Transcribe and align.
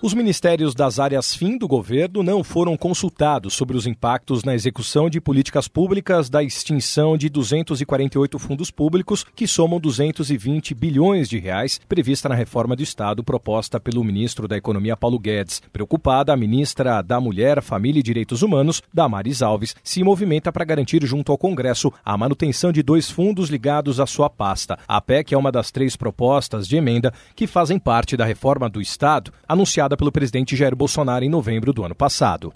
Os 0.00 0.14
ministérios 0.14 0.76
das 0.76 1.00
áreas 1.00 1.34
fim 1.34 1.58
do 1.58 1.66
governo 1.66 2.22
não 2.22 2.44
foram 2.44 2.76
consultados 2.76 3.54
sobre 3.54 3.76
os 3.76 3.84
impactos 3.84 4.44
na 4.44 4.54
execução 4.54 5.10
de 5.10 5.20
políticas 5.20 5.66
públicas 5.66 6.30
da 6.30 6.40
extinção 6.40 7.18
de 7.18 7.28
248 7.28 8.38
fundos 8.38 8.70
públicos, 8.70 9.26
que 9.34 9.44
somam 9.48 9.80
220 9.80 10.72
bilhões 10.72 11.28
de 11.28 11.40
reais, 11.40 11.80
prevista 11.88 12.28
na 12.28 12.36
reforma 12.36 12.76
do 12.76 12.82
Estado 12.82 13.24
proposta 13.24 13.80
pelo 13.80 14.04
ministro 14.04 14.46
da 14.46 14.56
Economia 14.56 14.96
Paulo 14.96 15.18
Guedes. 15.18 15.60
Preocupada, 15.72 16.32
a 16.32 16.36
ministra 16.36 17.02
da 17.02 17.20
Mulher, 17.20 17.60
Família 17.60 17.98
e 17.98 18.04
Direitos 18.04 18.42
Humanos, 18.42 18.80
Damares 18.94 19.42
Alves, 19.42 19.74
se 19.82 20.04
movimenta 20.04 20.52
para 20.52 20.64
garantir 20.64 21.04
junto 21.04 21.32
ao 21.32 21.38
Congresso 21.38 21.92
a 22.04 22.16
manutenção 22.16 22.70
de 22.70 22.84
dois 22.84 23.10
fundos 23.10 23.50
ligados 23.50 23.98
à 23.98 24.06
sua 24.06 24.30
pasta. 24.30 24.78
A 24.86 25.00
PEC 25.00 25.34
é 25.34 25.38
uma 25.38 25.50
das 25.50 25.72
três 25.72 25.96
propostas 25.96 26.68
de 26.68 26.76
emenda 26.76 27.12
que 27.34 27.48
fazem 27.48 27.80
parte 27.80 28.16
da 28.16 28.24
reforma 28.24 28.70
do 28.70 28.80
Estado, 28.80 29.32
anunciada 29.48 29.88
pelo 29.98 30.12
presidente 30.12 30.56
Jair 30.56 30.76
Bolsonaro 30.76 31.24
em 31.24 31.28
novembro 31.28 31.72
do 31.72 31.84
ano 31.84 31.94
passado. 31.94 32.52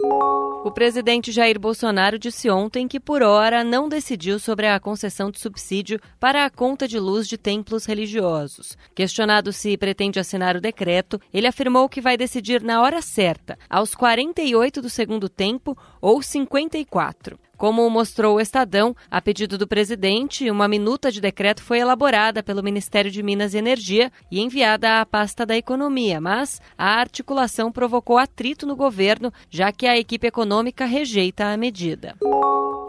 O 0.63 0.71
presidente 0.71 1.29
Jair 1.29 1.59
Bolsonaro 1.59 2.17
disse 2.17 2.49
ontem 2.49 2.87
que, 2.87 2.97
por 2.97 3.21
hora, 3.21 3.65
não 3.65 3.89
decidiu 3.89 4.39
sobre 4.39 4.65
a 4.65 4.79
concessão 4.79 5.29
de 5.29 5.37
subsídio 5.37 5.99
para 6.21 6.45
a 6.45 6.49
conta 6.49 6.87
de 6.87 6.97
luz 6.97 7.27
de 7.27 7.37
templos 7.37 7.85
religiosos. 7.85 8.77
Questionado 8.95 9.51
se 9.51 9.75
pretende 9.75 10.21
assinar 10.21 10.55
o 10.55 10.61
decreto, 10.61 11.19
ele 11.33 11.47
afirmou 11.47 11.89
que 11.89 11.99
vai 11.99 12.15
decidir 12.15 12.63
na 12.63 12.81
hora 12.81 13.01
certa, 13.01 13.59
aos 13.69 13.93
48 13.93 14.81
do 14.81 14.89
segundo 14.89 15.27
tempo 15.27 15.77
ou 15.99 16.21
54. 16.21 17.37
Como 17.63 17.89
mostrou 17.89 18.35
o 18.35 18.41
Estadão, 18.41 18.93
a 19.09 19.21
pedido 19.21 19.57
do 19.57 19.65
presidente, 19.65 20.51
uma 20.51 20.67
minuta 20.67 21.09
de 21.09 21.21
decreto 21.21 21.63
foi 21.63 21.79
elaborada 21.79 22.43
pelo 22.43 22.61
Ministério 22.61 23.09
de 23.09 23.23
Minas 23.23 23.53
e 23.53 23.57
Energia 23.57 24.11
e 24.29 24.41
enviada 24.41 24.99
à 24.99 25.05
pasta 25.05 25.45
da 25.45 25.55
Economia, 25.55 26.19
mas 26.19 26.61
a 26.77 26.99
articulação 26.99 27.71
provocou 27.71 28.17
atrito 28.17 28.67
no 28.67 28.75
governo, 28.75 29.31
já 29.49 29.71
que 29.71 29.87
a 29.87 29.97
equipe 29.97 30.27
econômica 30.27 30.83
rejeita 30.83 31.53
a 31.53 31.55
medida. 31.55 32.17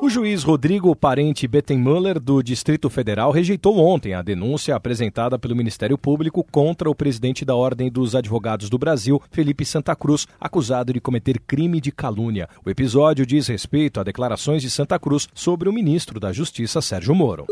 O 0.05 0.11
juiz 0.11 0.43
Rodrigo 0.43 0.95
Parente 0.95 1.49
Bettenmüller, 1.49 2.21
do 2.21 2.43
Distrito 2.43 2.91
Federal, 2.91 3.31
rejeitou 3.31 3.79
ontem 3.79 4.13
a 4.13 4.21
denúncia 4.21 4.77
apresentada 4.77 5.39
pelo 5.39 5.57
Ministério 5.57 5.97
Público 5.97 6.45
contra 6.53 6.91
o 6.91 6.95
presidente 6.95 7.43
da 7.43 7.57
Ordem 7.57 7.91
dos 7.91 8.15
Advogados 8.15 8.69
do 8.69 8.77
Brasil, 8.77 9.19
Felipe 9.31 9.65
Santa 9.65 9.97
Cruz, 9.97 10.27
acusado 10.39 10.93
de 10.93 11.01
cometer 11.01 11.41
crime 11.41 11.81
de 11.81 11.91
calúnia. 11.91 12.51
O 12.67 12.69
episódio 12.69 13.25
diz 13.25 13.47
respeito 13.47 13.99
a 13.99 14.05
declarações 14.05 14.61
de 14.61 14.69
Santa 14.69 14.99
Cruz 14.99 15.27
sobre 15.33 15.71
o 15.71 15.73
ministro 15.73 16.21
da 16.21 16.35
Justiça, 16.35 16.83
Sérgio 16.83 17.15
Moro. 17.15 17.47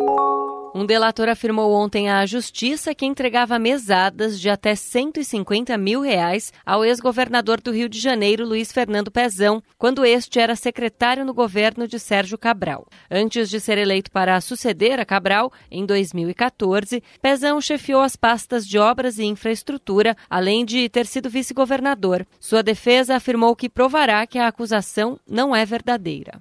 Um 0.74 0.86
delator 0.86 1.28
afirmou 1.28 1.74
ontem 1.74 2.08
à 2.08 2.24
Justiça 2.24 2.94
que 2.94 3.04
entregava 3.04 3.58
mesadas 3.58 4.40
de 4.40 4.48
até 4.48 4.74
150 4.74 5.76
mil 5.76 6.00
reais 6.00 6.50
ao 6.64 6.82
ex-governador 6.82 7.60
do 7.60 7.70
Rio 7.70 7.90
de 7.90 8.00
Janeiro, 8.00 8.46
Luiz 8.46 8.72
Fernando 8.72 9.10
Pezão, 9.10 9.62
quando 9.76 10.02
este 10.02 10.40
era 10.40 10.56
secretário 10.56 11.26
no 11.26 11.34
governo 11.34 11.86
de 11.86 11.98
Sérgio 11.98 12.38
Cabral. 12.38 12.86
Antes 13.10 13.50
de 13.50 13.60
ser 13.60 13.76
eleito 13.76 14.10
para 14.10 14.40
suceder 14.40 14.98
a 14.98 15.04
Cabral, 15.04 15.52
em 15.70 15.84
2014, 15.84 17.02
Pezão 17.20 17.60
chefiou 17.60 18.00
as 18.00 18.16
pastas 18.16 18.66
de 18.66 18.78
obras 18.78 19.18
e 19.18 19.24
infraestrutura, 19.24 20.16
além 20.30 20.64
de 20.64 20.88
ter 20.88 21.04
sido 21.04 21.28
vice-governador. 21.28 22.26
Sua 22.40 22.62
defesa 22.62 23.16
afirmou 23.16 23.54
que 23.54 23.68
provará 23.68 24.26
que 24.26 24.38
a 24.38 24.48
acusação 24.48 25.20
não 25.28 25.54
é 25.54 25.66
verdadeira. 25.66 26.40